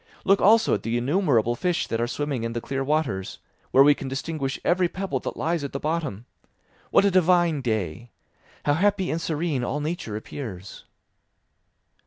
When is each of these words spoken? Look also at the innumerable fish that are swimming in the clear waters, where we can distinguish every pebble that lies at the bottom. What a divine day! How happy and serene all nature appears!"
Look 0.25 0.41
also 0.41 0.73
at 0.73 0.81
the 0.81 0.97
innumerable 0.97 1.53
fish 1.55 1.85
that 1.85 2.01
are 2.01 2.07
swimming 2.07 2.43
in 2.43 2.53
the 2.53 2.59
clear 2.59 2.83
waters, 2.83 3.37
where 3.69 3.83
we 3.83 3.93
can 3.93 4.07
distinguish 4.07 4.59
every 4.65 4.89
pebble 4.89 5.19
that 5.19 5.37
lies 5.37 5.63
at 5.63 5.73
the 5.73 5.79
bottom. 5.79 6.25
What 6.89 7.05
a 7.05 7.11
divine 7.11 7.61
day! 7.61 8.09
How 8.65 8.73
happy 8.73 9.11
and 9.11 9.21
serene 9.21 9.63
all 9.63 9.79
nature 9.79 10.15
appears!" 10.15 10.85